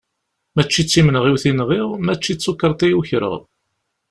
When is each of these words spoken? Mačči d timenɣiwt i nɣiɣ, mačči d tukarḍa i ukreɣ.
Mačči 0.55 0.81
d 0.83 0.87
timenɣiwt 0.87 1.43
i 1.49 1.53
nɣiɣ, 1.53 1.87
mačči 2.05 2.33
d 2.35 2.39
tukarḍa 2.43 2.85
i 2.87 2.93
ukreɣ. 2.99 3.33